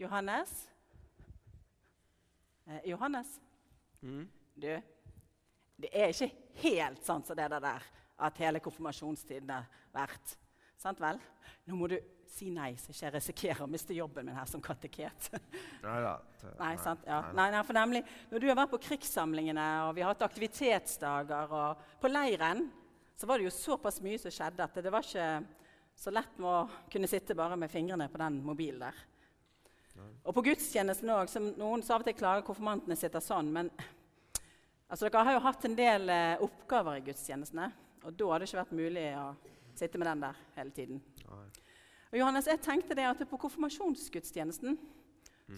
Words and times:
Johannes? 0.00 0.68
Eh, 2.66 2.88
Johannes? 2.88 3.40
Mm. 4.00 4.28
Du, 4.54 4.70
det 5.76 5.90
er 5.92 6.14
ikke 6.14 6.30
helt 6.62 7.02
sånn 7.04 7.24
som 7.26 7.36
det 7.36 7.48
der 7.52 7.84
at 8.20 8.40
hele 8.40 8.62
konfirmasjonstiden 8.64 9.52
har 9.52 9.68
vært. 9.92 10.38
Sant 10.80 11.02
vel? 11.04 11.20
Nå 11.68 11.76
må 11.76 11.90
du 11.92 11.98
si 12.30 12.48
nei, 12.54 12.70
så 12.80 12.94
ikke 12.94 13.04
jeg 13.04 13.14
risikerer 13.18 13.62
å 13.66 13.68
miste 13.68 13.92
jobben 13.92 14.30
min 14.30 14.38
her 14.38 14.48
som 14.48 14.62
kateket. 14.64 15.28
Nei 15.84 15.98
da. 16.06 16.14
Nei, 16.62 16.72
sant? 16.80 17.04
Ja. 17.04 17.20
Nei, 17.36 17.50
nei, 17.52 17.62
for 17.66 17.76
nemlig, 17.76 18.04
når 18.30 18.40
du 18.40 18.48
har 18.48 18.56
vært 18.62 18.72
på 18.72 18.82
krigssamlingene 18.86 19.68
og 19.88 19.94
vi 19.98 20.04
har 20.04 20.14
hatt 20.14 20.24
aktivitetsdager 20.30 21.56
og 21.60 21.84
På 22.00 22.08
leiren 22.08 22.70
så 23.18 23.28
var 23.28 23.36
det 23.36 23.50
jo 23.50 23.52
såpass 23.52 24.00
mye 24.00 24.20
som 24.22 24.32
skjedde 24.32 24.64
at 24.64 24.80
det 24.80 24.92
var 24.94 25.04
ikke 25.04 25.28
så 26.00 26.12
lett 26.14 26.38
med 26.40 26.48
å 26.48 26.88
kunne 26.88 27.10
sitte 27.10 27.36
bare 27.36 27.58
med 27.60 27.68
fingrene 27.68 28.08
på 28.08 28.22
den 28.22 28.40
mobilen 28.46 28.86
der. 28.86 29.06
Og 30.30 30.34
på 30.36 30.44
gudstjenesten 30.46 31.10
òg, 31.10 31.26
som 31.26 31.48
noen 31.58 31.80
så 31.82 31.96
av 31.96 32.04
og 32.04 32.06
til 32.06 32.14
klager 32.14 32.44
konfirmantene 32.46 32.94
sitter 32.94 33.22
sånn, 33.24 33.48
men 33.50 33.66
altså, 34.86 35.08
dere 35.08 35.24
har 35.26 35.34
jo 35.34 35.40
hatt 35.42 35.64
en 35.66 35.74
del 35.74 36.12
eh, 36.14 36.44
oppgaver 36.46 37.00
i 37.00 37.02
gudstjenestene, 37.08 37.66
og 38.04 38.14
da 38.14 38.28
har 38.30 38.38
det 38.38 38.46
ikke 38.46 38.60
vært 38.60 38.76
mulig 38.78 39.08
å 39.18 39.24
sitte 39.74 39.98
med 39.98 40.06
den 40.06 40.22
der 40.22 40.38
hele 40.54 40.76
tiden. 40.76 41.00
Nei. 41.24 41.48
Og 42.12 42.16
Johannes, 42.20 42.46
jeg 42.46 42.62
tenkte 42.62 42.94
det 42.94 43.08
at 43.08 43.24
på 43.26 43.40
konfirmasjonsgudstjenesten 43.42 44.78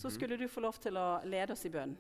så 0.00 0.08
skulle 0.12 0.40
du 0.40 0.46
få 0.48 0.64
lov 0.64 0.80
til 0.80 0.96
å 0.96 1.20
lede 1.28 1.52
oss 1.52 1.66
i 1.68 1.72
bønn. 1.72 1.92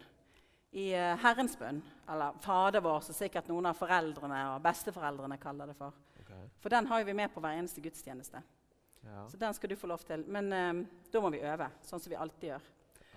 I 0.72 0.86
uh, 0.96 1.12
Herrens 1.20 1.58
bønn, 1.60 1.82
eller 2.08 2.40
Fader 2.40 2.80
vår, 2.84 3.02
som 3.04 3.16
sikkert 3.16 3.52
noen 3.52 3.68
av 3.68 3.76
foreldrene 3.76 4.40
og 4.54 4.64
besteforeldrene 4.64 5.36
kaller 5.40 5.68
det 5.68 5.76
for. 5.76 5.96
Okay. 6.22 6.48
For 6.64 6.72
den 6.72 6.88
har 6.88 7.04
vi 7.04 7.16
med 7.20 7.32
på 7.34 7.44
hver 7.44 7.60
eneste 7.60 7.84
gudstjeneste. 7.84 8.40
Ja. 9.02 9.24
Så 9.28 9.36
den 9.36 9.54
skal 9.54 9.72
du 9.72 9.76
få 9.76 9.90
lov 9.90 10.04
til. 10.06 10.24
Men 10.30 10.52
eh, 10.52 10.84
da 11.12 11.22
må 11.22 11.30
vi 11.34 11.42
øve, 11.42 11.68
sånn 11.86 12.02
som 12.02 12.12
vi 12.12 12.18
alltid 12.18 12.52
gjør. 12.52 12.68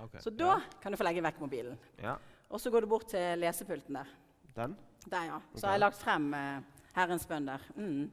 Okay. 0.05 0.21
Så 0.21 0.34
da 0.34 0.57
kan 0.81 0.91
du 0.91 0.99
få 0.99 1.07
legge 1.07 1.23
vekk 1.23 1.39
mobilen. 1.43 1.77
Ja. 2.01 2.18
Og 2.49 2.62
så 2.62 2.71
går 2.73 2.85
du 2.85 2.91
bort 2.91 3.07
til 3.13 3.40
lesepulten 3.40 3.98
der. 3.99 4.09
Den? 4.55 4.76
Der, 5.05 5.29
ja. 5.29 5.40
Så 5.54 5.57
okay. 5.57 5.68
har 5.68 5.76
jeg 5.76 5.84
lagt 5.84 6.01
frem 6.01 6.27
uh, 6.34 6.85
Herrens 6.96 7.27
bønn 7.29 7.48
der. 7.48 7.63
Mm. 7.76 8.05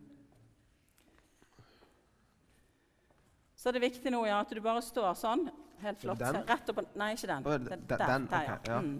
Så 3.56 3.70
er 3.70 3.78
det 3.78 3.84
viktig 3.84 4.10
nå 4.10 4.24
ja, 4.26 4.40
at 4.42 4.50
du 4.50 4.60
bare 4.62 4.82
står 4.82 5.12
sånn. 5.18 5.46
Helt 5.82 6.00
flott. 6.02 6.18
Den? 6.22 6.40
Rett 6.46 6.70
opp 6.70 6.80
og 6.82 6.96
Nei, 6.98 7.12
ikke 7.16 7.28
den. 7.30 7.44
den, 7.46 7.66
den- 7.66 7.84
der, 7.90 8.06
den, 8.06 8.26
der, 8.30 8.54
ok, 8.56 8.70
ja. 8.70 8.78
Mm. 8.82 8.96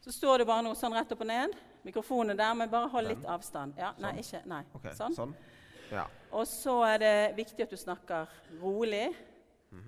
Så 0.00 0.12
står 0.16 0.40
du 0.40 0.46
bare 0.48 0.64
nå 0.64 0.72
sånn 0.76 0.96
rett 0.96 1.12
opp 1.12 1.24
og 1.24 1.28
ned. 1.28 1.56
Mikrofonen 1.84 2.32
er 2.34 2.40
der, 2.40 2.54
men 2.56 2.72
bare 2.72 2.88
hold 2.92 3.08
litt 3.08 3.24
avstand. 3.28 3.76
Ja, 3.80 3.92
nei, 4.00 4.14
Sånn. 4.16 4.24
ikke, 4.24 4.48
nei. 4.48 4.60
Ok, 4.76 4.88
Sånn. 4.96 5.16
sånn. 5.16 5.34
Ja. 5.90 6.04
Og 6.32 6.46
så 6.46 6.74
er 6.86 6.98
det 7.02 7.14
viktig 7.36 7.62
at 7.64 7.70
du 7.70 7.76
snakker 7.76 8.26
rolig 8.62 9.08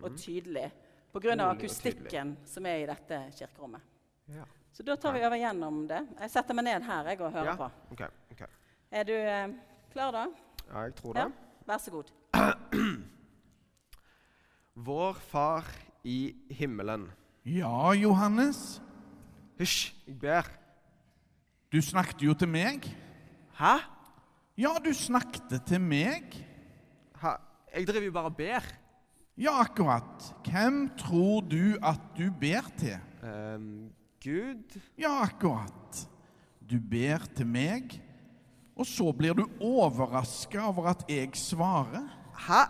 og 0.02 0.16
tydelig. 0.18 0.70
Pga. 1.12 1.34
Akustikken 1.50 2.36
som 2.48 2.66
er 2.66 2.82
i 2.82 2.86
dette 2.88 3.18
kirkerommet. 3.36 3.80
Ja. 4.32 4.44
Så 4.72 4.82
da 4.82 4.96
tar 4.96 5.12
vi 5.12 5.20
over 5.26 5.36
gjennom 5.36 5.82
det. 5.88 6.00
Jeg 6.20 6.30
setter 6.32 6.54
meg 6.56 6.64
ned 6.64 6.82
her 6.88 7.08
jeg, 7.10 7.20
og 7.20 7.32
hører 7.32 7.44
Ja. 7.50 7.56
på. 7.56 7.70
Okay. 7.92 8.08
Okay. 8.32 8.46
Er 8.90 9.02
du 9.04 9.12
eh, 9.12 9.48
klar, 9.92 10.10
da? 10.12 10.26
Ja, 10.72 10.80
jeg 10.86 10.94
tror 10.94 11.16
Ja. 11.18 11.24
det. 11.24 11.32
Vær 11.66 11.78
så 11.78 11.90
god. 11.90 12.10
Vår 14.74 15.12
Far 15.12 15.66
i 16.04 16.34
himmelen. 16.50 17.10
Ja, 17.44 17.92
Johannes. 17.92 18.80
Hysj, 19.58 19.92
jeg 20.06 20.18
ber. 20.18 20.42
Du 21.72 21.80
snakket 21.82 22.22
jo 22.22 22.34
til 22.34 22.48
meg. 22.48 22.86
Hæ? 23.58 23.74
Ja, 24.58 24.74
du 24.84 24.92
snakket 24.92 25.62
til 25.66 25.80
meg. 25.80 26.34
Ha, 27.22 27.36
Jeg 27.74 27.86
driver 27.88 28.04
jo 28.04 28.12
bare 28.12 28.30
og 28.30 28.36
ber. 28.36 28.66
Ja, 29.40 29.54
akkurat. 29.62 30.26
Hvem 30.44 30.90
tror 31.00 31.40
du 31.48 31.78
at 31.82 32.02
du 32.18 32.26
ber 32.40 32.68
til? 32.76 32.98
Um, 33.24 33.92
Gud 34.22 34.76
Ja, 34.98 35.22
akkurat. 35.24 36.02
Du 36.60 36.76
ber 36.80 37.24
til 37.36 37.46
meg, 37.48 37.96
og 38.76 38.86
så 38.86 39.10
blir 39.12 39.34
du 39.36 39.46
overraska 39.60 40.60
over 40.68 40.86
at 40.92 41.02
jeg 41.08 41.32
svarer. 41.36 42.06
Hæ? 42.46 42.62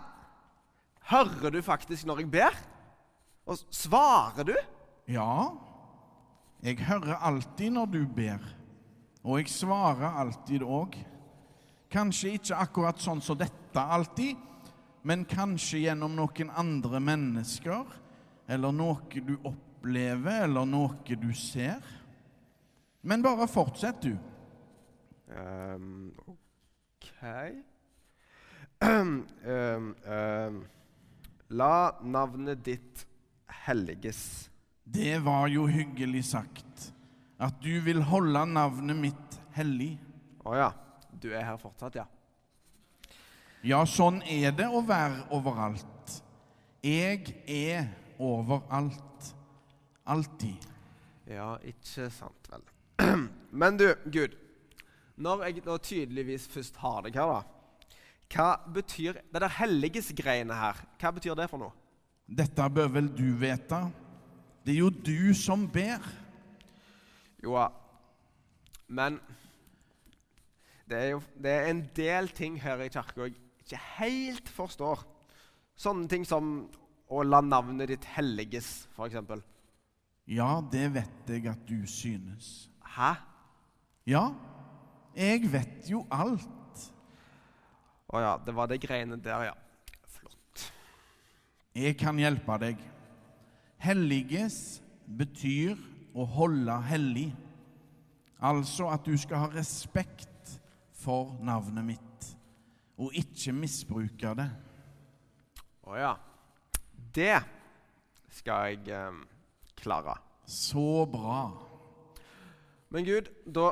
Hører 1.11 1.51
du 1.51 1.61
faktisk 1.61 2.05
når 2.07 2.23
jeg 2.23 2.31
ber? 2.31 2.57
Og 3.45 3.59
svarer 3.71 4.43
du? 4.47 4.55
Ja, 5.07 5.51
jeg 6.63 6.79
hører 6.79 7.19
alltid 7.19 7.69
når 7.75 7.85
du 7.91 8.05
ber, 8.15 8.39
og 9.23 9.39
jeg 9.39 9.49
svarer 9.51 10.15
alltid 10.23 10.63
òg. 10.63 10.95
Kanskje 11.93 12.33
ikke 12.39 12.57
akkurat 12.57 13.01
sånn 13.01 13.21
som 13.21 13.37
dette 13.37 13.77
alltid, 13.77 14.39
men 15.05 15.27
kanskje 15.29 15.83
gjennom 15.83 16.15
noen 16.17 16.49
andre 16.57 17.01
mennesker, 17.03 17.83
eller 18.49 18.73
noe 18.73 19.21
du 19.21 19.35
opplever, 19.45 20.47
eller 20.47 20.65
noe 20.65 21.17
du 21.19 21.29
ser. 21.37 21.83
Men 23.03 23.21
bare 23.21 23.45
fortsett, 23.51 24.01
du. 24.01 24.15
Um, 25.33 26.13
OK 26.17 27.21
um, 28.83 29.23
um, 30.05 30.57
La 31.49 31.95
navnet 32.03 32.61
ditt 32.65 33.05
helliges. 33.65 34.49
Det 34.83 35.17
var 35.23 35.47
jo 35.51 35.65
hyggelig 35.69 36.25
sagt. 36.31 36.89
At 37.39 37.59
du 37.63 37.79
vil 37.85 38.01
holde 38.07 38.45
navnet 38.49 38.99
mitt 38.99 39.37
hellig. 39.55 39.95
Å 40.43 40.55
ja. 40.57 40.71
Du 41.21 41.29
er 41.31 41.45
her 41.45 41.57
fortsatt, 41.61 41.95
ja? 42.01 42.05
Ja, 43.63 43.79
sånn 43.87 44.19
er 44.27 44.51
det 44.55 44.67
å 44.67 44.81
være 44.83 45.23
overalt. 45.35 46.17
Jeg 46.83 47.31
er 47.47 47.87
overalt. 48.19 49.29
Alltid. 50.03 50.65
Ja, 51.31 51.53
ikke 51.63 52.09
sant 52.11 52.49
vel. 52.51 52.65
Men 53.61 53.79
du, 53.79 53.87
Gud. 54.11 54.35
Når 55.15 55.45
jeg 55.45 55.63
nå 55.63 55.77
tydeligvis 55.85 56.49
først 56.51 56.79
har 56.81 57.05
deg 57.05 57.15
her, 57.21 57.29
da. 57.29 57.93
Hva 58.33 58.49
betyr 58.73 59.21
det 59.21 59.41
der 59.43 59.55
helliges-greiene 59.59 60.57
her? 60.57 60.79
Hva 60.99 61.13
betyr 61.15 61.37
det 61.37 61.47
for 61.51 61.61
noe? 61.61 61.71
Dette 62.27 62.65
bør 62.73 62.89
vel 62.95 63.07
du 63.13 63.29
vite. 63.37 63.79
Det 64.65 64.73
er 64.73 64.79
jo 64.79 64.89
du 64.89 65.33
som 65.37 65.67
ber. 65.69 66.03
Jo. 67.43 67.55
Men 68.87 69.19
det 70.89 70.99
er 70.99 71.09
jo 71.13 71.21
det 71.39 71.51
er 71.51 71.69
en 71.71 71.83
del 71.95 72.29
ting 72.35 72.59
her 72.61 72.81
i 72.83 72.91
kirka 72.91 73.27
jeg 73.27 73.35
ikke 73.63 73.79
helt 73.97 74.49
forstår. 74.51 75.03
Sånne 75.79 76.09
ting 76.11 76.25
som 76.27 76.67
å 77.13 77.23
la 77.25 77.41
navnet 77.41 77.89
ditt 77.91 78.05
helliges, 78.15 78.87
f.eks. 78.95 79.43
Ja, 80.29 80.61
det 80.71 80.87
vet 80.95 81.29
jeg 81.29 81.47
at 81.51 81.63
du 81.67 81.85
synes. 81.89 82.69
Hæ? 82.95 83.13
Ja, 84.07 84.27
jeg 85.15 85.47
vet 85.51 85.89
jo 85.89 86.03
alt. 86.11 86.87
Å 88.13 88.21
ja, 88.21 88.33
det 88.45 88.53
var 88.55 88.69
det 88.69 88.81
greiene 88.83 89.17
der, 89.21 89.47
ja. 89.49 89.55
Flott. 90.17 90.67
Jeg 91.73 91.97
kan 91.97 92.19
hjelpe 92.21 92.57
deg. 92.61 92.81
Helliges 93.83 94.57
betyr 95.07 95.79
å 96.13 96.27
holde 96.35 96.75
hellig. 96.87 97.31
Altså 98.43 98.89
at 98.91 99.05
du 99.07 99.15
skal 99.17 99.45
ha 99.45 99.49
respekt 99.55 100.32
for 101.03 101.35
navnet 101.43 101.85
mitt, 101.85 102.29
og 102.97 103.15
ikke 103.17 103.53
misbruke 103.55 104.33
det. 104.39 104.49
Å 105.83 105.97
ja. 105.99 106.13
Det 107.13 107.35
skal 108.33 108.71
jeg 108.71 108.93
eh, 108.95 109.19
klare. 109.79 110.15
Så 110.49 111.03
bra. 111.09 111.45
Men 112.93 113.05
Gud, 113.07 113.29
da 113.45 113.71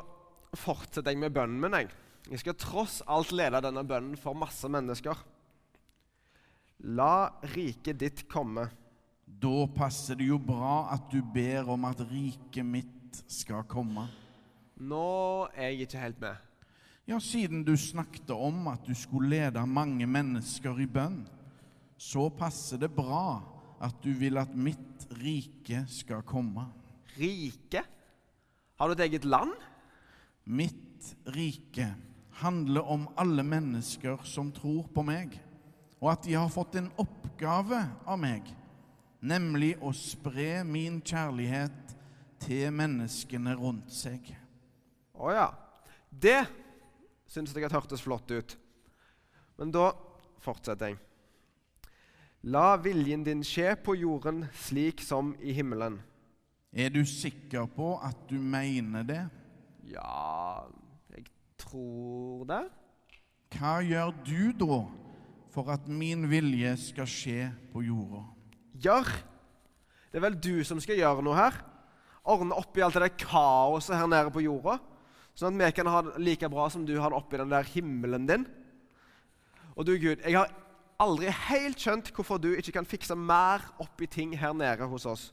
fortsetter 0.57 1.13
jeg 1.13 1.21
med 1.21 1.33
bønnen 1.35 1.61
min. 1.61 1.77
Jeg. 1.79 1.91
jeg 2.29 2.43
skal 2.43 2.57
tross 2.59 2.99
alt 3.09 3.33
lede 3.35 3.63
denne 3.63 3.85
bønnen 3.87 4.19
for 4.19 4.37
masse 4.37 4.67
mennesker. 4.71 5.17
La 6.91 7.29
riket 7.53 7.99
ditt 8.01 8.25
komme. 8.29 8.67
Da 9.25 9.65
passer 9.73 10.17
det 10.19 10.27
jo 10.27 10.39
bra 10.41 10.91
at 10.93 11.07
du 11.13 11.21
ber 11.33 11.69
om 11.71 11.85
at 11.87 12.01
riket 12.09 12.65
mitt 12.67 13.21
skal 13.31 13.63
komme. 13.69 14.07
Nå 14.81 15.05
er 15.53 15.71
jeg 15.71 15.87
ikke 15.87 16.01
helt 16.01 16.23
med. 16.23 16.50
Ja, 17.09 17.19
siden 17.19 17.63
du 17.65 17.73
snakket 17.77 18.29
om 18.29 18.67
at 18.71 18.85
du 18.85 18.93
skulle 18.95 19.29
lede 19.33 19.63
mange 19.65 20.05
mennesker 20.07 20.77
i 20.79 20.85
bønn, 20.85 21.23
så 21.97 22.27
passer 22.33 22.81
det 22.81 22.91
bra 22.93 23.41
at 23.81 23.97
du 24.03 24.11
vil 24.17 24.37
at 24.37 24.53
mitt 24.53 25.07
rike 25.21 25.83
skal 25.89 26.21
komme. 26.27 26.67
Rike? 27.17 27.81
Har 28.77 28.87
du 28.87 28.95
et 28.95 29.05
eget 29.07 29.25
land? 29.25 29.53
Mitt 30.45 31.11
rike 31.33 31.89
handler 32.41 32.85
om 32.89 33.07
alle 33.17 33.43
mennesker 33.43 34.21
som 34.25 34.51
tror 34.53 34.87
på 34.93 35.03
meg, 35.05 35.33
og 36.01 36.13
at 36.13 36.25
de 36.25 36.37
har 36.37 36.49
fått 36.53 36.77
en 36.79 36.89
oppgave 37.01 37.81
av 38.05 38.17
meg, 38.21 38.45
nemlig 39.21 39.75
å 39.81 39.91
spre 39.93 40.63
min 40.65 41.01
kjærlighet 41.01 41.95
til 42.41 42.71
menneskene 42.73 43.53
rundt 43.57 43.93
seg. 43.93 44.31
Å 45.13 45.33
ja. 45.33 45.49
Det 46.09 46.41
syns 47.31 47.53
jeg 47.55 47.63
at 47.63 47.75
hørtes 47.75 48.03
flott 48.03 48.31
ut. 48.31 48.57
Men 49.59 49.71
da 49.71 49.91
fortsetter 50.43 50.91
jeg. 50.91 50.99
La 52.51 52.73
viljen 52.81 53.23
din 53.23 53.43
skje 53.45 53.75
på 53.85 53.95
jorden 53.99 54.47
slik 54.57 55.03
som 55.05 55.35
i 55.39 55.53
himmelen. 55.53 55.99
Er 56.73 56.89
du 56.89 57.03
sikker 57.05 57.67
på 57.69 57.93
at 58.01 58.17
du 58.29 58.37
mener 58.39 59.03
det? 59.05 59.21
Ja 59.91 60.63
Jeg 61.11 61.27
tror 61.59 62.47
det. 62.49 62.63
Hva 63.51 63.79
gjør 63.83 64.13
du 64.25 64.51
da 64.55 64.79
for 65.51 65.67
at 65.73 65.87
min 65.91 66.23
vilje 66.31 66.71
skal 66.79 67.09
skje 67.11 67.49
på 67.73 67.83
jorda? 67.83 68.23
Gjør. 68.81 69.11
Det 70.11 70.19
er 70.19 70.25
vel 70.25 70.39
du 70.39 70.63
som 70.67 70.79
skal 70.81 70.97
gjøre 70.97 71.23
noe 71.23 71.35
her. 71.37 71.59
Ordne 72.23 72.55
opp 72.57 72.77
i 72.77 72.83
alt 72.85 72.95
det 72.95 73.03
der 73.05 73.19
kaoset 73.27 73.99
her 73.99 74.09
nede 74.09 74.31
på 74.33 74.43
jorda. 74.47 74.79
Sånn 75.41 75.57
at 75.57 75.71
vi 75.71 75.73
kan 75.79 75.89
ha 75.89 76.01
det 76.05 76.19
like 76.21 76.49
bra 76.53 76.67
som 76.69 76.83
du 76.85 76.93
har 77.01 77.09
det 77.09 77.17
oppi 77.17 77.39
den 77.41 77.49
der 77.49 77.65
himmelen 77.65 78.27
din. 78.29 78.43
Og 79.73 79.87
du, 79.87 79.95
Gud, 79.97 80.21
jeg 80.21 80.35
har 80.37 80.51
aldri 81.01 81.31
helt 81.47 81.81
skjønt 81.81 82.11
hvorfor 82.13 82.37
du 82.37 82.51
ikke 82.53 82.75
kan 82.75 82.85
fikse 82.85 83.17
mer 83.17 83.63
oppi 83.81 84.05
ting 84.05 84.35
her 84.37 84.53
nede 84.53 84.85
hos 84.91 85.07
oss. 85.09 85.23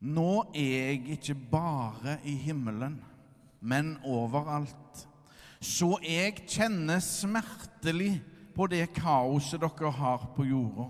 Nå 0.00 0.46
er 0.56 0.70
jeg 0.70 1.18
ikke 1.18 1.36
bare 1.52 2.16
i 2.24 2.32
himmelen, 2.40 2.96
men 3.60 3.98
overalt. 4.08 5.04
Så 5.60 5.92
jeg 6.02 6.46
kjenner 6.48 7.04
smertelig 7.04 8.16
på 8.56 8.66
det 8.72 8.86
kaoset 8.96 9.60
dere 9.60 9.92
har 9.94 10.24
på 10.34 10.48
jorda. 10.48 10.88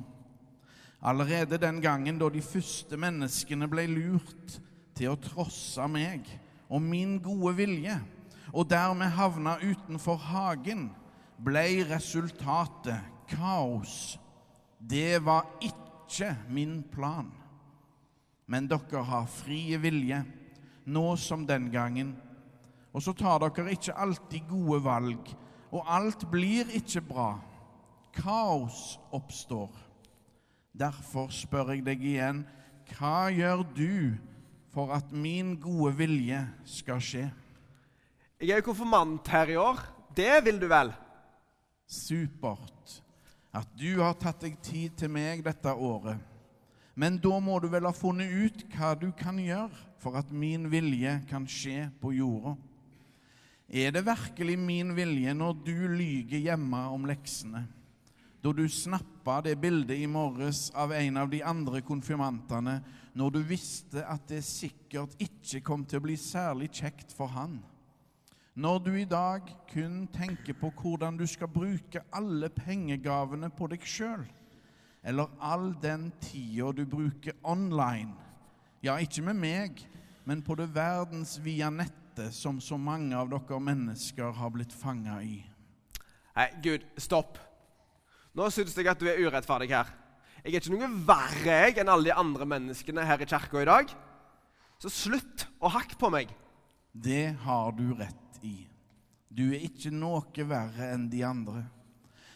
Allerede 1.02 1.58
den 1.58 1.82
gangen 1.82 2.22
da 2.22 2.30
de 2.30 2.40
første 2.46 2.96
menneskene 2.96 3.66
ble 3.68 3.88
lurt 3.90 4.60
til 4.94 5.10
å 5.10 5.18
trosse 5.18 5.90
meg 5.90 6.30
og 6.72 6.80
min 6.82 7.18
gode 7.20 7.52
vilje, 7.56 7.98
og 8.52 8.68
dermed 8.70 9.12
havna 9.12 9.58
utenfor 9.60 10.16
hagen, 10.16 10.88
ble 11.42 11.84
resultatet 11.90 13.02
kaos. 13.28 14.16
Det 14.78 15.20
var 15.24 15.46
ikke 15.60 16.32
min 16.48 16.80
plan. 16.92 17.28
Men 18.46 18.68
dere 18.70 19.04
har 19.04 19.28
frie 19.30 19.78
vilje, 19.80 20.22
nå 20.84 21.04
som 21.16 21.46
den 21.46 21.68
gangen. 21.72 22.16
Og 22.92 23.04
så 23.04 23.14
tar 23.16 23.40
dere 23.44 23.72
ikke 23.72 23.96
alltid 23.96 24.48
gode 24.48 24.82
valg, 24.84 25.32
og 25.72 25.86
alt 25.88 26.26
blir 26.30 26.68
ikke 26.76 27.04
bra. 27.12 27.30
Kaos 28.16 28.98
oppstår. 29.12 29.72
Derfor 30.72 31.28
spør 31.32 31.74
jeg 31.74 31.84
deg 31.84 32.04
igjen, 32.04 32.44
hva 32.92 33.28
gjør 33.32 33.64
du 33.76 33.92
for 34.72 34.92
at 34.96 35.12
min 35.12 35.54
gode 35.60 35.94
vilje 36.00 36.40
skal 36.64 37.00
skje? 37.02 37.28
Jeg 38.42 38.56
er 38.56 38.62
jo 38.62 38.70
konfirmant 38.72 39.28
her 39.30 39.52
i 39.52 39.58
år. 39.60 39.80
Det 40.16 40.40
vil 40.44 40.58
du 40.60 40.66
vel? 40.70 40.90
Supert 41.86 43.02
at 43.52 43.68
du 43.76 44.00
har 44.00 44.16
tatt 44.16 44.40
deg 44.46 44.56
tid 44.64 44.96
til 44.96 45.12
meg 45.12 45.44
dette 45.44 45.72
året. 45.72 46.16
Men 46.96 47.18
da 47.20 47.38
må 47.40 47.58
du 47.60 47.68
vel 47.72 47.86
ha 47.88 47.92
funnet 47.96 48.32
ut 48.32 48.64
hva 48.72 48.92
du 48.96 49.10
kan 49.16 49.38
gjøre 49.40 49.72
for 50.00 50.16
at 50.18 50.32
min 50.32 50.66
vilje 50.72 51.18
kan 51.28 51.46
skje 51.48 51.86
på 52.00 52.12
jorda. 52.16 52.56
Er 53.72 53.92
det 53.94 54.04
virkelig 54.04 54.58
min 54.60 54.92
vilje 54.96 55.32
når 55.36 55.60
du 55.64 55.76
lyger 55.92 56.42
hjemme 56.50 56.80
om 56.92 57.06
leksene? 57.08 57.64
Da 58.42 58.50
du 58.52 58.64
snappa 58.68 59.36
det 59.40 59.54
bildet 59.62 60.00
i 60.02 60.06
morges 60.10 60.70
av 60.74 60.92
en 60.92 61.16
av 61.16 61.28
de 61.30 61.42
andre 61.46 61.78
konfirmantene, 61.86 62.80
når 63.14 63.36
du 63.36 63.42
visste 63.46 64.02
at 64.02 64.24
det 64.26 64.40
sikkert 64.42 65.14
ikke 65.22 65.60
kom 65.62 65.84
til 65.86 66.00
å 66.00 66.06
bli 66.08 66.16
særlig 66.18 66.72
kjekt 66.74 67.14
for 67.14 67.30
han? 67.30 67.60
Når 68.58 68.80
du 68.82 68.90
i 68.98 69.06
dag 69.08 69.46
kun 69.70 70.08
tenker 70.12 70.58
på 70.58 70.72
hvordan 70.74 71.16
du 71.16 71.22
skal 71.30 71.48
bruke 71.48 72.02
alle 72.12 72.50
pengegavene 72.52 73.48
på 73.54 73.70
deg 73.70 73.86
sjøl, 73.86 74.26
eller 75.06 75.30
all 75.38 75.70
den 75.82 76.10
tida 76.20 76.72
du 76.74 76.82
bruker 76.82 77.38
online, 77.46 78.12
ja, 78.82 78.98
ikke 78.98 79.22
med 79.30 79.38
meg, 79.38 79.86
men 80.26 80.42
på 80.42 80.58
det 80.58 80.66
verdensvia 80.74 81.70
nettet 81.70 82.34
som 82.34 82.58
så 82.60 82.74
mange 82.74 83.14
av 83.14 83.30
dere 83.30 83.62
mennesker 83.62 84.34
har 84.34 84.50
blitt 84.50 84.74
fanga 84.74 85.20
i. 85.22 85.38
Nei, 86.34 86.50
Gud, 86.64 86.84
stopp. 86.98 87.38
Nå 88.32 88.48
syns 88.52 88.76
jeg 88.76 88.88
at 88.88 89.00
du 89.00 89.08
er 89.10 89.20
urettferdig 89.20 89.68
her. 89.74 89.90
Jeg 90.42 90.56
er 90.56 90.62
ikke 90.62 90.72
noe 90.74 90.88
verre 91.06 91.58
jeg 91.66 91.76
enn 91.82 91.90
alle 91.92 92.08
de 92.08 92.16
andre 92.18 92.46
menneskene 92.48 93.04
her 93.06 93.20
i 93.22 93.28
kirka 93.28 93.60
i 93.62 93.68
dag. 93.68 93.92
Så 94.82 94.90
slutt 94.90 95.46
å 95.62 95.70
hakke 95.70 95.98
på 96.00 96.10
meg. 96.10 96.32
Det 96.92 97.36
har 97.44 97.76
du 97.76 97.92
rett 97.94 98.40
i. 98.42 98.64
Du 99.32 99.52
er 99.52 99.62
ikke 99.68 99.92
noe 99.94 100.48
verre 100.48 100.90
enn 100.94 101.06
de 101.12 101.22
andre. 101.24 101.62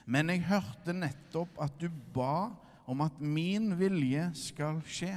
Men 0.07 0.31
jeg 0.31 0.47
hørte 0.47 0.95
nettopp 0.95 1.59
at 1.65 1.81
du 1.81 1.89
ba 2.15 2.53
om 2.87 3.03
at 3.03 3.19
min 3.19 3.73
vilje 3.81 4.29
skal 4.39 4.79
skje. 4.87 5.17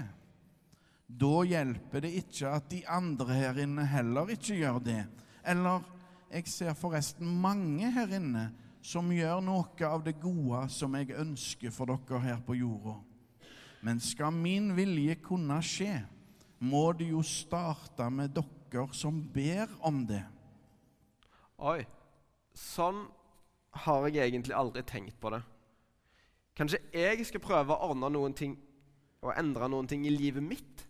Da 1.09 1.43
hjelper 1.45 2.03
det 2.05 2.15
ikke 2.23 2.55
at 2.55 2.71
de 2.71 2.81
andre 2.89 3.37
her 3.37 3.61
inne 3.61 3.85
heller 3.89 4.31
ikke 4.33 4.57
gjør 4.57 4.81
det. 4.85 5.03
Eller 5.45 5.85
jeg 6.29 6.49
ser 6.49 6.75
forresten 6.77 7.29
mange 7.41 7.91
her 7.93 8.11
inne 8.17 8.49
som 8.81 9.11
gjør 9.11 9.41
noe 9.43 9.87
av 9.87 10.03
det 10.05 10.15
gode 10.21 10.63
som 10.71 10.95
jeg 10.95 11.15
ønsker 11.17 11.73
for 11.73 11.89
dere 11.91 12.21
her 12.23 12.41
på 12.45 12.57
jorda. 12.59 12.95
Men 13.83 13.99
skal 14.03 14.33
min 14.35 14.73
vilje 14.75 15.15
kunne 15.23 15.59
skje, 15.63 16.01
må 16.59 16.89
det 16.99 17.09
jo 17.11 17.21
starte 17.23 18.09
med 18.11 18.35
dere 18.35 18.87
som 18.95 19.21
ber 19.33 19.71
om 19.87 20.03
det. 20.07 20.23
Oi, 21.59 21.83
sånn 22.55 23.05
har 23.85 24.07
jeg 24.09 24.31
egentlig 24.31 24.55
aldri 24.55 24.83
tenkt 24.87 25.19
på 25.21 25.31
det. 25.33 25.41
Kanskje 26.59 26.81
jeg 26.91 27.23
skal 27.27 27.43
prøve 27.43 27.75
å 27.75 27.91
ordne 27.91 28.09
noen 28.11 28.35
ting 28.35 28.57
og 29.23 29.31
endre 29.35 29.67
noen 29.71 29.87
ting 29.87 30.05
i 30.07 30.11
livet 30.11 30.43
mitt? 30.43 30.85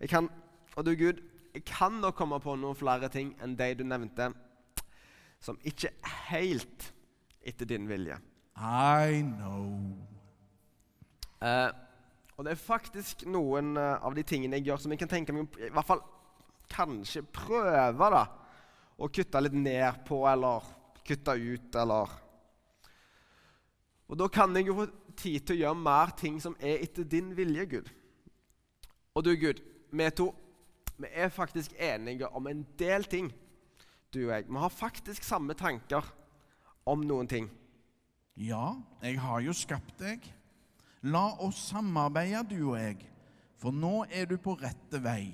Jeg 0.00 0.10
kan, 0.12 0.28
og 0.76 0.86
du 0.86 0.94
Gud, 0.96 1.20
jeg 1.52 1.64
kan 1.68 2.00
nok 2.00 2.16
komme 2.16 2.40
på 2.40 2.56
noen 2.56 2.76
flere 2.76 3.10
ting 3.12 3.34
enn 3.44 3.56
de 3.58 3.68
du 3.76 3.84
nevnte, 3.84 4.30
som 5.42 5.58
ikke 5.66 5.90
er 5.90 6.18
helt 6.30 6.88
etter 7.42 7.66
din 7.68 7.88
vilje. 7.90 8.18
I 8.56 9.22
know. 9.26 9.96
Eh, 11.42 11.70
og 12.36 12.46
det 12.46 12.54
er 12.54 12.60
faktisk 12.60 13.24
noen 13.30 13.74
eh, 13.80 13.96
av 13.98 14.14
de 14.14 14.24
tingene 14.26 14.60
jeg 14.60 14.70
gjør 14.70 14.84
som 14.84 14.94
jeg 14.94 15.02
kan 15.02 15.10
tenke 15.10 15.34
meg 15.34 15.58
i 15.58 15.70
hvert 15.74 15.88
fall 15.88 16.04
kanskje 16.72 17.24
prøve 17.34 18.08
da, 18.14 18.22
å 18.96 19.08
kutte 19.12 19.42
litt 19.42 19.56
ned 19.56 20.04
på, 20.06 20.22
eller 20.30 20.68
kutte 21.04 21.34
ut, 21.36 21.74
eller 21.82 22.18
Og 24.12 24.18
da 24.20 24.28
kan 24.28 24.54
jeg 24.56 24.68
jo 24.68 24.76
få 24.76 24.86
tid 25.16 25.46
til 25.46 25.56
å 25.56 25.60
gjøre 25.62 25.82
mer 25.82 26.12
ting 26.16 26.38
som 26.40 26.54
er 26.60 26.84
etter 26.84 27.04
din 27.04 27.32
vilje, 27.36 27.66
Gud. 27.66 27.90
Og 29.16 29.24
du, 29.24 29.34
Gud, 29.36 29.60
vi 29.90 30.10
to 30.16 30.30
vi 31.02 31.08
er 31.10 31.32
faktisk 31.32 31.72
enige 31.80 32.28
om 32.28 32.46
en 32.46 32.62
del 32.78 33.04
ting, 33.04 33.32
du 34.12 34.26
og 34.26 34.34
jeg. 34.34 34.46
Vi 34.48 34.60
har 34.62 34.72
faktisk 34.72 35.24
samme 35.26 35.56
tanker 35.58 36.06
om 36.88 37.02
noen 37.06 37.28
ting. 37.30 37.48
Ja, 38.36 38.74
jeg 39.02 39.20
har 39.20 39.42
jo 39.44 39.54
skapt 39.56 39.98
deg. 40.00 40.24
La 41.02 41.32
oss 41.42 41.58
samarbeide, 41.72 42.44
du 42.48 42.72
og 42.72 42.78
jeg, 42.78 43.00
for 43.58 43.74
nå 43.74 44.04
er 44.10 44.28
du 44.30 44.36
på 44.40 44.54
rette 44.60 45.00
vei. 45.02 45.32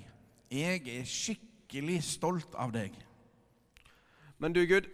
Jeg 0.51 0.83
er 0.89 1.05
skikkelig 1.09 2.01
stolt 2.07 2.57
av 2.57 2.73
deg. 2.73 2.95
Men 4.41 4.55
du, 4.55 4.63
Gud, 4.71 4.89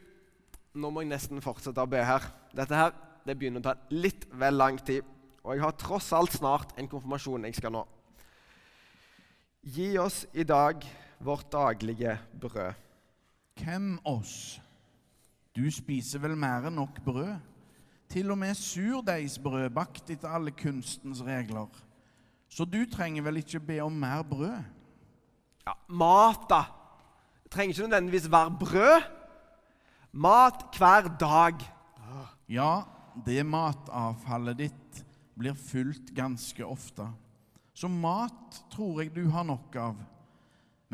nå 0.74 0.90
må 0.90 1.04
jeg 1.04 1.12
nesten 1.12 1.42
fortsette 1.44 1.80
å 1.80 1.90
be 1.90 2.02
her. 2.02 2.26
Dette 2.56 2.78
her 2.78 2.94
det 3.24 3.36
begynner 3.38 3.62
å 3.62 3.68
ta 3.70 3.76
litt 3.94 4.26
vel 4.36 4.58
lang 4.58 4.78
tid, 4.84 5.04
og 5.44 5.54
jeg 5.54 5.64
har 5.64 5.76
tross 5.80 6.10
alt 6.16 6.34
snart 6.34 6.74
en 6.80 6.88
konfirmasjon 6.90 7.46
jeg 7.48 7.56
skal 7.56 7.72
nå. 7.72 7.84
Gi 9.64 9.94
oss 10.00 10.24
i 10.36 10.44
dag 10.44 10.84
vårt 11.24 11.48
daglige 11.52 12.18
brød. 12.40 12.83
Hvem 13.62 13.98
oss? 14.04 14.60
Du 15.56 15.70
spiser 15.70 16.22
vel 16.22 16.34
mer 16.36 16.66
enn 16.68 16.78
nok 16.80 16.98
brød? 17.04 17.34
Til 18.10 18.30
og 18.30 18.38
med 18.38 18.54
surdeigsbrød 18.58 19.70
bakt 19.74 20.10
etter 20.10 20.34
alle 20.34 20.52
kunstens 20.54 21.22
regler. 21.24 21.70
Så 22.48 22.66
du 22.66 22.84
trenger 22.90 23.24
vel 23.26 23.40
ikke 23.40 23.62
be 23.62 23.80
om 23.82 23.92
mer 23.92 24.22
brød? 24.26 24.58
Ja, 25.64 25.72
mat, 25.88 26.44
da. 26.50 26.62
Det 27.44 27.52
trenger 27.54 27.74
ikke 27.74 27.88
nødvendigvis 27.88 28.30
være 28.30 28.56
brød. 28.60 29.08
Mat 30.12 30.66
hver 30.78 31.08
dag. 31.20 31.64
Ja, 32.48 32.82
det 33.26 33.46
matavfallet 33.46 34.58
ditt 34.58 35.04
blir 35.38 35.54
fylt 35.58 36.12
ganske 36.14 36.66
ofte. 36.66 37.06
Så 37.74 37.88
mat 37.88 38.60
tror 38.70 39.00
jeg 39.02 39.14
du 39.14 39.24
har 39.30 39.46
nok 39.46 39.76
av. 39.76 39.96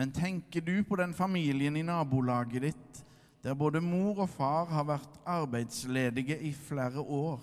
Men 0.01 0.13
tenker 0.17 0.61
du 0.65 0.79
på 0.85 0.97
den 0.97 1.11
familien 1.13 1.75
i 1.77 1.83
nabolaget 1.85 2.63
ditt 2.63 3.01
der 3.45 3.53
både 3.53 3.83
mor 3.85 4.23
og 4.25 4.31
far 4.33 4.71
har 4.73 4.87
vært 4.89 5.19
arbeidsledige 5.29 6.39
i 6.41 6.55
flere 6.57 7.05
år, 7.05 7.43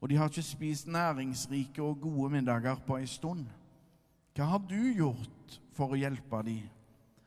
og 0.00 0.08
de 0.08 0.16
har 0.16 0.32
ikke 0.32 0.44
spist 0.44 0.88
næringsrike 0.88 1.84
og 1.84 2.00
gode 2.00 2.30
middager 2.32 2.80
på 2.86 2.96
ei 2.96 3.04
stund? 3.04 3.44
Hva 4.32 4.48
har 4.54 4.64
du 4.64 4.80
gjort 4.96 5.60
for 5.76 5.92
å 5.92 6.00
hjelpe 6.00 6.40
dem? 6.48 6.64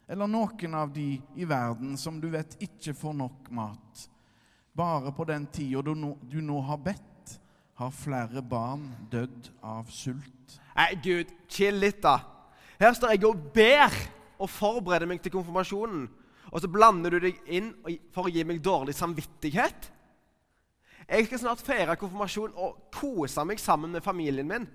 Eller 0.09 0.33
noen 0.33 0.81
av 0.81 0.89
de 0.97 1.07
i 1.37 1.45
verden 1.45 1.93
som 1.93 2.17
du 2.17 2.31
vet 2.33 2.57
ikke 2.57 2.97
får 2.97 3.17
nok 3.21 3.53
mat? 3.53 4.05
Bare 4.73 5.13
på 5.13 5.29
den 5.29 5.45
tida 5.53 5.85
du, 5.85 5.93
du 6.25 6.41
nå 6.41 6.61
har 6.73 6.81
bedt, 6.89 7.37
har 7.77 7.93
flere 7.93 8.41
barn 8.41 8.89
dødd 9.13 9.53
av 9.61 9.93
sult. 9.93 10.61
Nei, 10.73 10.95
Gud, 11.05 11.37
chill 11.45 11.83
litt, 11.85 12.01
da. 12.01 12.17
Her 12.81 12.97
står 12.97 13.13
jeg 13.13 13.29
og 13.29 13.51
ber 13.53 13.93
og 14.39 14.49
forbereder 14.49 15.09
meg 15.09 15.21
til 15.23 15.33
konfirmasjonen. 15.35 16.07
Og 16.49 16.63
så 16.63 16.69
blander 16.71 17.13
du 17.13 17.19
deg 17.27 17.37
inn 17.51 17.73
for 18.15 18.25
å 18.25 18.33
gi 18.33 18.43
meg 18.47 18.61
dårlig 18.65 18.95
samvittighet? 18.97 19.91
Jeg 21.09 21.25
skal 21.25 21.41
snart 21.41 21.63
feire 21.65 21.97
konfirmasjon 21.97 22.55
og 22.57 22.89
kose 22.93 23.43
meg 23.45 23.61
sammen 23.61 23.93
med 23.93 24.05
familien 24.05 24.49
min. 24.49 24.67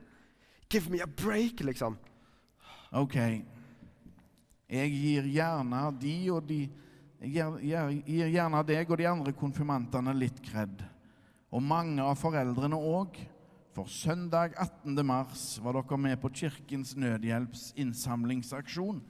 Give 0.70 0.90
me 0.90 1.02
a 1.02 1.06
break, 1.06 1.62
liksom. 1.62 1.96
Ok. 2.94 3.16
Jeg 4.70 4.90
gir 4.90 5.28
gjerne 5.28 5.84
de 6.00 6.16
og 6.34 6.48
de 6.48 6.62
Jeg 7.24 8.02
gir, 8.04 8.26
gjerne 8.28 8.60
deg 8.66 8.90
og 8.90 8.98
de 9.00 9.06
andre 9.08 9.32
konfirmantene 9.32 10.12
litt 10.18 10.42
kred. 10.44 10.82
Og 11.54 11.62
mange 11.62 12.02
av 12.02 12.18
foreldrene 12.20 12.76
òg. 12.76 13.16
For 13.74 13.90
søndag 13.90 14.52
18. 14.60 15.00
mars 15.06 15.44
var 15.62 15.74
dere 15.74 15.96
med 15.98 16.20
på 16.22 16.30
Kirkens 16.30 16.92
Nødhjelps 16.94 17.72
innsamlingsaksjon. 17.80 19.00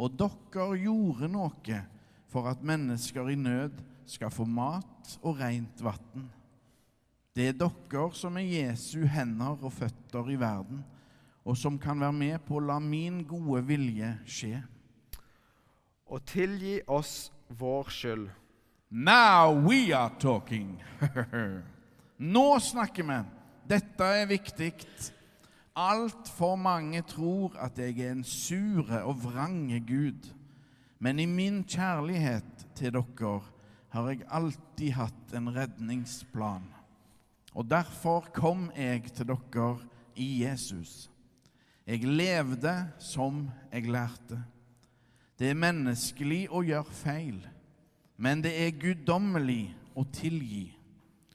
Og 0.00 0.14
dere 0.16 0.78
gjorde 0.80 1.28
noe 1.28 1.80
for 2.30 2.48
at 2.48 2.62
mennesker 2.64 3.28
i 3.28 3.36
nød 3.36 3.82
skal 4.08 4.32
få 4.32 4.46
mat 4.48 5.16
og 5.20 5.40
rent 5.42 5.82
vann. 5.84 6.30
Det 7.36 7.50
er 7.50 7.58
dere 7.60 8.06
som 8.16 8.38
er 8.40 8.48
Jesu 8.48 9.04
hender 9.06 9.60
og 9.60 9.74
føtter 9.76 10.32
i 10.32 10.38
verden, 10.40 10.80
og 11.44 11.56
som 11.56 11.78
kan 11.80 12.00
være 12.00 12.16
med 12.16 12.38
på 12.46 12.58
å 12.58 12.64
la 12.64 12.78
min 12.82 13.20
gode 13.28 13.62
vilje 13.68 14.10
skje. 14.26 14.60
Og 16.10 16.24
tilgi 16.26 16.80
oss 16.90 17.30
vår 17.58 17.92
skyld. 17.94 18.26
Now 18.90 19.54
we 19.54 19.92
are 19.94 20.10
talking. 20.18 20.80
Nå 22.34 22.46
snakker 22.58 23.06
vi. 23.06 23.20
Dette 23.70 24.04
er 24.04 24.26
viktig. 24.26 24.72
Altfor 25.80 26.58
mange 26.60 27.00
tror 27.08 27.54
at 27.56 27.78
jeg 27.80 28.02
er 28.04 28.12
en 28.12 28.24
sure 28.26 29.00
og 29.06 29.22
vrange 29.22 29.80
Gud. 29.80 30.28
Men 30.98 31.18
i 31.18 31.24
min 31.26 31.62
kjærlighet 31.64 32.66
til 32.76 32.92
dere 32.92 33.38
har 33.94 34.08
jeg 34.10 34.26
alltid 34.28 34.92
hatt 34.92 35.32
en 35.34 35.48
redningsplan. 35.54 36.66
Og 37.54 37.70
derfor 37.70 38.28
kom 38.34 38.68
jeg 38.76 39.08
til 39.14 39.32
dere 39.32 39.78
i 40.16 40.42
Jesus. 40.44 41.08
Jeg 41.86 42.04
levde 42.04 42.74
som 42.98 43.48
jeg 43.72 43.88
lærte. 43.90 44.42
Det 45.38 45.48
er 45.50 45.56
menneskelig 45.56 46.44
å 46.52 46.60
gjøre 46.62 46.92
feil, 46.92 47.38
men 48.20 48.42
det 48.44 48.52
er 48.66 48.76
guddommelig 48.76 49.72
å 49.96 50.04
tilgi. 50.12 50.66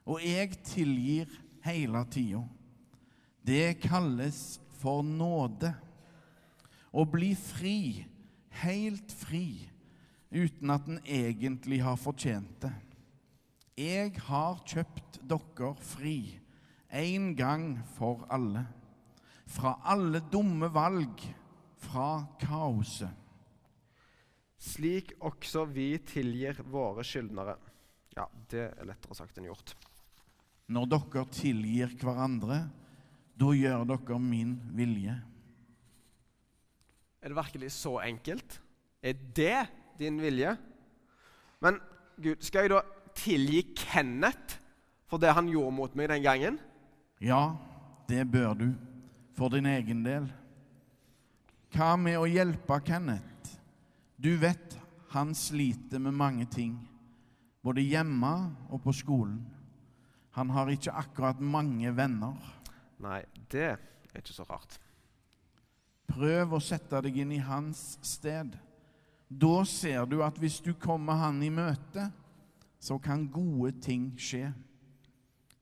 Og 0.06 0.22
jeg 0.22 0.54
tilgir 0.70 1.32
hele 1.66 2.04
tida. 2.14 2.44
Det 3.46 3.78
kalles 3.84 4.58
for 4.82 5.04
nåde. 5.06 5.70
Å 6.96 7.04
bli 7.06 7.34
fri, 7.38 8.06
helt 8.64 9.12
fri, 9.14 9.68
uten 10.32 10.72
at 10.74 10.88
en 10.90 11.02
egentlig 11.04 11.82
har 11.86 12.00
fortjent 12.00 12.56
det. 12.64 12.72
Jeg 13.76 14.16
har 14.30 14.62
kjøpt 14.64 15.20
dere 15.28 15.74
fri 15.84 16.18
en 16.96 17.34
gang 17.36 17.68
for 17.98 18.24
alle. 18.32 18.64
Fra 19.52 19.76
alle 19.84 20.24
dumme 20.32 20.72
valg, 20.74 21.22
fra 21.86 22.24
kaoset. 22.42 23.12
Slik 24.58 25.12
også 25.22 25.68
vi 25.70 25.92
tilgir 26.08 26.64
våre 26.72 27.04
skyldnere. 27.06 27.60
Ja, 28.16 28.26
det 28.50 28.72
er 28.72 28.88
lettere 28.90 29.18
sagt 29.20 29.38
enn 29.38 29.52
gjort. 29.52 29.76
Når 30.72 30.88
dere 30.96 31.26
tilgir 31.36 31.94
hverandre, 32.02 32.64
da 33.36 33.52
gjør 33.56 33.84
dere 33.90 34.20
min 34.20 34.56
vilje. 34.76 35.16
Er 37.22 37.32
det 37.32 37.38
virkelig 37.38 37.72
så 37.72 37.98
enkelt? 38.06 38.62
Er 39.04 39.14
det 39.36 39.68
din 40.00 40.22
vilje? 40.22 40.56
Men 41.62 41.80
Gud, 42.22 42.40
skal 42.40 42.66
jeg 42.66 42.74
da 42.76 42.82
tilgi 43.16 43.62
Kenneth 43.76 44.60
for 45.10 45.22
det 45.22 45.34
han 45.36 45.50
gjorde 45.50 45.76
mot 45.76 45.96
meg 45.98 46.10
den 46.12 46.24
gangen? 46.24 46.60
Ja, 47.22 47.56
det 48.10 48.26
bør 48.32 48.54
du, 48.54 48.68
for 49.36 49.50
din 49.50 49.66
egen 49.66 50.04
del. 50.06 50.28
Hva 51.76 51.96
med 52.00 52.20
å 52.20 52.28
hjelpe 52.30 52.80
Kenneth? 52.86 53.56
Du 54.16 54.36
vet 54.40 54.78
han 55.16 55.34
sliter 55.36 56.00
med 56.00 56.16
mange 56.16 56.46
ting, 56.52 56.78
både 57.64 57.84
hjemme 57.84 58.32
og 58.70 58.84
på 58.84 58.94
skolen. 58.96 59.42
Han 60.36 60.52
har 60.52 60.70
ikke 60.72 60.94
akkurat 60.96 61.40
mange 61.40 61.92
venner. 61.96 62.36
Nei, 63.04 63.22
det 63.52 63.66
er 63.76 64.22
ikke 64.22 64.36
så 64.36 64.46
rart. 64.48 64.78
Prøv 66.10 66.56
å 66.56 66.62
sette 66.64 67.02
deg 67.04 67.18
inn 67.24 67.34
i 67.36 67.42
hans 67.44 67.96
sted. 68.06 68.54
Da 69.28 69.56
ser 69.68 70.06
du 70.08 70.22
at 70.24 70.38
hvis 70.40 70.62
du 70.64 70.72
kommer 70.78 71.18
han 71.26 71.42
i 71.44 71.52
møte, 71.52 72.08
så 72.80 73.00
kan 73.02 73.26
gode 73.32 73.74
ting 73.84 74.12
skje. 74.22 74.52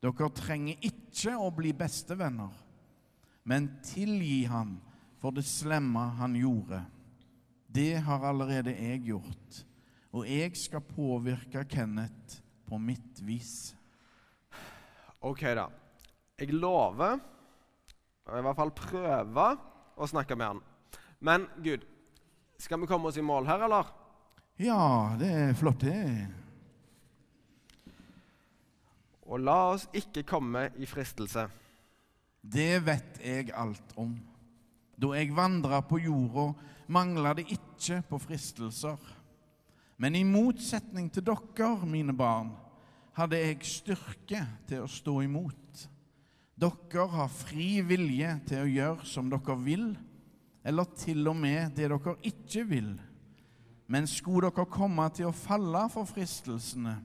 Dere 0.04 0.30
trenger 0.36 0.84
ikke 0.84 1.38
å 1.40 1.48
bli 1.56 1.72
bestevenner, 1.78 2.52
men 3.48 3.70
tilgi 3.88 4.44
han 4.52 4.76
for 5.22 5.32
det 5.32 5.46
slemme 5.48 6.10
han 6.20 6.36
gjorde. 6.36 6.82
Det 7.74 7.96
har 8.06 8.26
allerede 8.28 8.76
jeg 8.76 9.06
gjort, 9.08 9.62
og 10.12 10.28
jeg 10.28 10.52
skal 10.60 10.84
påvirke 10.84 11.64
Kenneth 11.72 12.42
på 12.68 12.78
mitt 12.78 13.24
vis. 13.24 13.72
Ok, 15.24 15.48
da. 15.56 15.70
Jeg 16.40 16.54
lover, 16.54 17.20
og 18.26 18.38
i 18.40 18.44
hvert 18.46 18.58
fall 18.58 18.74
prøver, 18.78 19.58
å 19.94 20.08
snakke 20.10 20.34
med 20.34 20.48
han. 20.48 20.62
Men 21.22 21.44
Gud, 21.62 21.84
skal 22.58 22.82
vi 22.82 22.88
komme 22.90 23.12
oss 23.12 23.20
i 23.22 23.26
mål 23.26 23.46
her, 23.46 23.68
eller? 23.68 23.92
Ja, 24.62 25.14
det 25.20 25.30
er 25.30 25.54
flott, 25.58 25.86
det. 25.86 26.26
Og 29.30 29.40
la 29.42 29.60
oss 29.76 29.86
ikke 29.96 30.26
komme 30.28 30.68
i 30.82 30.90
fristelse. 30.90 31.46
Det 32.42 32.82
vet 32.84 33.22
jeg 33.24 33.54
alt 33.56 33.94
om. 34.02 34.16
Da 35.00 35.14
jeg 35.16 35.34
vandra 35.36 35.80
på 35.86 36.02
jorda, 36.04 36.50
mangla 36.92 37.32
det 37.38 37.48
ikke 37.56 38.02
på 38.10 38.20
fristelser. 38.22 38.98
Men 40.02 40.18
i 40.18 40.26
motsetning 40.28 41.08
til 41.14 41.26
dere, 41.30 41.72
mine 41.88 42.16
barn, 42.18 42.52
hadde 43.16 43.40
jeg 43.40 43.64
styrke 43.70 44.42
til 44.68 44.84
å 44.84 44.92
stå 44.92 45.22
imot. 45.24 45.86
Dere 46.54 47.08
har 47.10 47.32
fri 47.34 47.82
vilje 47.86 48.30
til 48.50 48.62
å 48.62 48.70
gjøre 48.70 49.08
som 49.10 49.32
dere 49.32 49.56
vil, 49.64 49.88
eller 50.64 50.94
til 50.98 51.26
og 51.28 51.40
med 51.42 51.74
det 51.76 51.90
dere 51.90 52.16
ikke 52.30 52.64
vil. 52.70 52.94
Men 53.90 54.08
skulle 54.08 54.52
dere 54.54 54.70
komme 54.70 55.08
til 55.16 55.30
å 55.30 55.36
falle 55.36 55.88
for 55.92 56.08
fristelsene, 56.10 57.00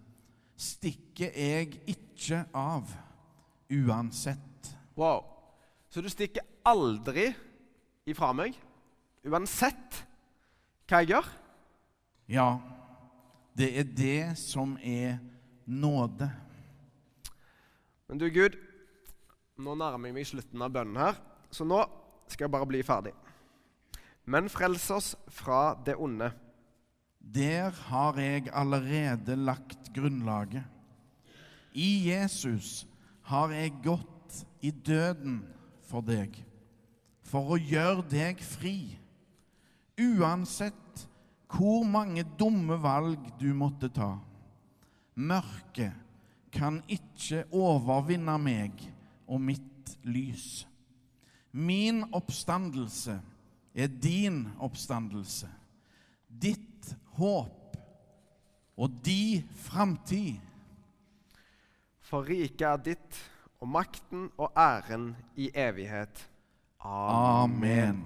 stikker 0.59 1.33
jeg 1.33 1.81
ikke 1.89 2.45
av 2.57 2.91
uansett. 3.71 4.73
Wow. 4.99 5.25
Så 5.89 6.03
du 6.05 6.11
stikker 6.13 6.45
aldri 6.69 7.31
ifra 8.09 8.33
meg, 8.37 8.57
uansett 9.25 10.03
hva 10.89 11.03
jeg 11.03 11.15
gjør? 11.15 11.27
Ja, 12.29 12.49
det 13.57 13.69
er 13.81 13.89
det 13.97 14.23
som 14.41 14.77
er 14.85 15.19
nåde. 15.65 16.29
Men 18.09 18.21
du, 18.21 18.29
Gud, 18.33 18.57
nå 19.59 19.75
nærmer 19.75 20.09
jeg 20.09 20.15
meg 20.15 20.29
slutten 20.29 20.63
av 20.63 20.75
bønnen 20.75 21.01
her, 21.01 21.17
så 21.51 21.67
nå 21.67 21.81
skal 22.31 22.47
jeg 22.47 22.55
bare 22.55 22.69
bli 22.71 22.83
ferdig. 22.87 23.15
Men 24.29 24.51
frels 24.53 24.85
oss 24.95 25.15
fra 25.33 25.73
det 25.85 25.97
onde. 25.99 26.29
Der 27.19 27.75
har 27.89 28.19
jeg 28.21 28.51
allerede 28.53 29.37
lagt 29.37 29.91
grunnlaget. 29.97 30.63
I 31.73 32.09
Jesus 32.11 32.87
har 33.29 33.51
jeg 33.53 33.75
gått 33.85 34.45
i 34.65 34.71
døden 34.71 35.41
for 35.89 36.05
deg, 36.05 36.37
for 37.25 37.55
å 37.57 37.59
gjøre 37.61 38.05
deg 38.09 38.41
fri. 38.45 38.77
Uansett 39.99 41.07
hvor 41.49 41.83
mange 41.89 42.23
dumme 42.39 42.77
valg 42.81 43.25
du 43.41 43.49
måtte 43.57 43.91
ta. 43.93 44.15
Mørket 45.19 45.97
kan 46.55 46.79
ikke 46.89 47.43
overvinne 47.53 48.37
meg 48.41 48.87
og 49.29 49.41
mitt 49.41 49.95
lys. 50.09 50.67
Min 51.53 52.05
oppstandelse 52.13 53.21
er 53.75 53.87
din 53.87 54.47
oppstandelse. 54.59 55.49
Ditt 56.29 56.95
håp 57.19 57.77
og 58.79 59.01
di 59.05 59.45
framtid. 59.55 60.39
For 62.01 62.25
riket 62.25 62.65
er 62.65 62.81
ditt, 62.81 63.19
og 63.61 63.69
makten 63.69 64.29
og 64.39 64.53
æren 64.57 65.11
i 65.37 65.51
evighet. 65.55 66.29
Amen. 66.81 68.05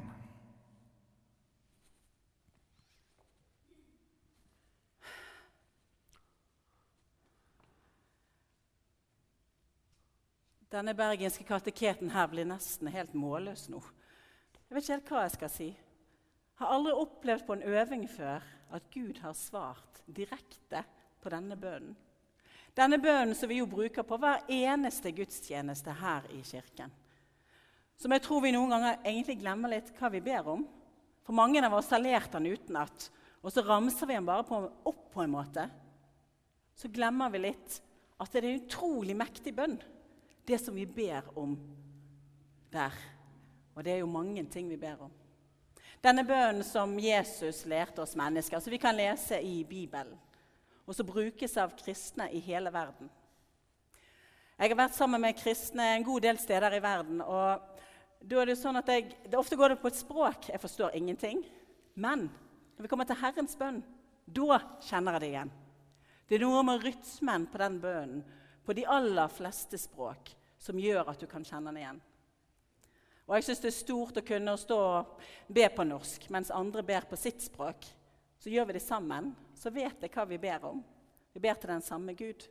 Denne 10.73 10.95
bergenske 10.97 11.45
kateketen 11.45 12.15
her 12.15 12.31
blir 12.33 12.47
nesten 12.49 12.89
helt 12.95 13.13
målløs 13.13 13.67
nå. 13.69 13.83
Jeg 14.71 14.73
vet 14.73 14.87
ikke 14.87 14.95
helt 14.95 15.11
hva 15.13 15.25
jeg 15.27 15.35
skal 15.35 15.53
si. 15.53 15.67
Jeg 15.69 16.63
har 16.63 16.73
aldri 16.73 16.95
opplevd 16.97 17.45
på 17.45 17.57
en 17.59 17.67
øving 17.75 18.07
før 18.09 18.47
at 18.73 18.87
Gud 18.95 19.21
har 19.21 19.37
svart 19.37 20.01
direkte 20.07 20.81
på 21.21 21.33
denne 21.35 21.59
bønnen. 21.61 21.93
Denne 22.73 22.97
bønnen 22.97 23.37
som 23.37 23.53
vi 23.53 23.59
jo 23.61 23.69
bruker 23.69 24.07
på 24.09 24.17
hver 24.17 24.47
eneste 24.49 25.13
gudstjeneste 25.13 25.93
her 26.01 26.25
i 26.33 26.41
kirken. 26.41 26.89
Som 28.01 28.17
jeg 28.17 28.25
tror 28.25 28.41
vi 28.41 28.57
noen 28.57 28.73
ganger 28.73 29.03
egentlig 29.05 29.43
glemmer 29.43 29.75
litt 29.75 29.93
hva 29.99 30.09
vi 30.15 30.25
ber 30.25 30.49
om. 30.55 30.65
For 31.21 31.37
mange 31.37 31.61
av 31.61 31.77
oss 31.77 31.93
har 31.93 32.01
lært 32.01 32.33
den 32.33 32.49
utenat, 32.49 33.11
og 33.45 33.53
så 33.53 33.61
ramser 33.67 34.09
vi 34.09 34.17
den 34.17 34.25
bare 34.25 34.49
på, 34.49 34.65
opp 34.89 35.05
på 35.13 35.21
en 35.21 35.37
måte. 35.37 35.69
Så 36.73 36.89
glemmer 36.89 37.29
vi 37.35 37.45
litt 37.45 37.83
at 38.17 38.33
det 38.33 38.41
er 38.41 38.55
en 38.55 38.63
utrolig 38.65 39.19
mektig 39.21 39.53
bønn, 39.53 39.77
det 40.47 40.59
som 40.59 40.75
vi 40.75 40.87
ber 40.87 41.27
om 41.39 41.57
der. 42.73 42.95
Og 43.75 43.85
det 43.85 43.95
er 43.95 44.03
jo 44.03 44.11
mange 44.11 44.45
ting 44.51 44.69
vi 44.69 44.81
ber 44.81 45.07
om. 45.07 45.13
Denne 46.03 46.25
bønnen 46.27 46.65
som 46.67 46.97
Jesus 46.99 47.63
lærte 47.71 48.03
oss 48.03 48.17
mennesker, 48.19 48.59
som 48.59 48.73
vi 48.75 48.81
kan 48.83 48.97
lese 48.97 49.39
i 49.39 49.63
Bibelen, 49.65 50.19
og 50.83 50.97
som 50.99 51.07
brukes 51.07 51.55
av 51.63 51.77
kristne 51.79 52.27
i 52.35 52.41
hele 52.43 52.73
verden. 52.75 53.11
Jeg 54.59 54.71
har 54.73 54.79
vært 54.79 54.99
sammen 54.99 55.23
med 55.23 55.39
kristne 55.39 55.93
en 55.95 56.07
god 56.07 56.25
del 56.27 56.39
steder 56.39 56.75
i 56.75 56.83
verden. 56.83 57.21
og 57.21 57.69
da 58.23 58.39
er 58.39 58.53
det 58.53 58.59
sånn 58.61 58.79
at 58.79 58.91
jeg, 58.91 59.09
Ofte 59.35 59.59
går 59.59 59.73
det 59.73 59.81
på 59.83 59.91
et 59.91 59.99
språk 59.99 60.49
jeg 60.53 60.63
forstår 60.63 60.95
ingenting. 60.95 61.43
Men 61.95 62.29
når 62.77 62.85
vi 62.85 62.91
kommer 62.91 63.09
til 63.09 63.19
Herrens 63.19 63.57
bønn, 63.59 63.83
da 64.27 64.61
kjenner 64.87 65.17
jeg 65.17 65.23
det 65.23 65.31
igjen. 65.33 65.51
Det 66.29 66.39
er 66.39 66.45
noe 66.45 66.63
med 66.67 66.85
rytmen 66.87 67.49
på 67.51 67.61
den 67.61 67.81
bønnen 67.83 68.23
på 68.65 68.75
de 68.77 68.87
aller 68.87 69.29
fleste 69.33 69.79
språk 69.79 70.33
som 70.63 70.79
gjør 70.79 71.11
at 71.11 71.21
du 71.21 71.27
kan 71.31 71.45
kjenne 71.45 71.71
den 71.73 71.81
igjen. 71.83 72.01
Og 73.27 73.37
jeg 73.37 73.47
syns 73.47 73.63
det 73.63 73.71
er 73.71 73.77
stort 73.77 74.19
å 74.19 74.25
kunne 74.27 74.55
stå 74.59 74.79
og 74.79 75.23
be 75.51 75.67
på 75.73 75.87
norsk 75.87 76.27
mens 76.35 76.51
andre 76.55 76.85
ber 76.87 77.07
på 77.11 77.19
sitt 77.19 77.43
språk. 77.43 77.87
Så 78.43 78.51
gjør 78.51 78.69
vi 78.69 78.77
det 78.77 78.83
sammen, 78.83 79.31
så 79.55 79.71
vet 79.71 80.03
jeg 80.03 80.13
hva 80.13 80.27
vi 80.27 80.41
ber 80.43 80.67
om. 80.73 80.83
Vi 81.33 81.41
ber 81.41 81.55
til 81.59 81.71
den 81.71 81.85
samme 81.85 82.15
Gud. 82.19 82.45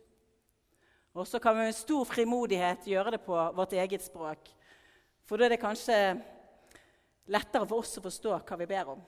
Og 1.12 1.28
så 1.28 1.38
kan 1.38 1.58
vi 1.58 1.66
med 1.68 1.76
stor 1.76 2.08
frimodighet 2.08 2.88
gjøre 2.88 3.14
det 3.14 3.20
på 3.24 3.36
vårt 3.56 3.74
eget 3.76 4.04
språk. 4.04 4.48
For 5.28 5.36
da 5.36 5.46
er 5.46 5.54
det 5.54 5.60
kanskje 5.62 5.98
lettere 7.32 7.68
for 7.68 7.84
oss 7.84 8.00
å 8.00 8.04
forstå 8.04 8.38
hva 8.40 8.58
vi 8.58 8.68
ber 8.70 8.94
om. 8.94 9.04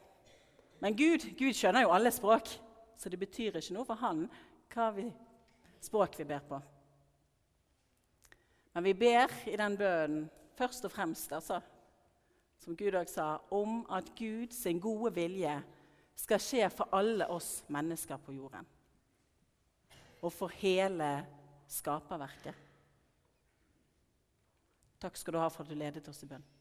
Men 0.84 0.96
Gud, 0.96 1.24
Gud 1.38 1.56
skjønner 1.56 1.86
jo 1.86 1.94
alle 1.96 2.12
språk, 2.12 2.52
så 2.96 3.08
det 3.10 3.18
betyr 3.18 3.56
ikke 3.56 3.76
noe 3.76 3.88
for 3.88 4.00
han 4.04 4.26
hva 4.74 4.90
vi, 4.94 5.08
språk 5.82 6.20
vi 6.20 6.28
ber 6.28 6.44
på. 6.44 6.60
Men 8.74 8.84
vi 8.84 8.94
ber 8.98 9.30
i 9.46 9.56
den 9.56 9.76
bønnen 9.78 10.26
først 10.58 10.84
og 10.86 10.92
fremst, 10.92 11.32
altså, 11.32 11.60
som 12.58 12.76
Gud 12.76 12.96
òg 12.98 13.10
sa, 13.10 13.36
om 13.54 13.82
at 13.92 14.10
Guds 14.18 14.62
gode 14.82 15.12
vilje 15.14 15.54
skal 16.18 16.42
skje 16.42 16.68
for 16.72 16.90
alle 16.94 17.26
oss 17.30 17.62
mennesker 17.70 18.18
på 18.22 18.34
jorden. 18.34 18.66
Og 20.22 20.32
for 20.32 20.52
hele 20.62 21.10
skaperverket. 21.70 22.56
Takk 25.02 25.18
skal 25.20 25.36
du 25.36 25.42
ha 25.42 25.50
for 25.52 25.66
at 25.66 25.70
du 25.70 25.76
ledet 25.76 26.08
oss 26.08 26.22
i 26.24 26.30
bønn. 26.30 26.53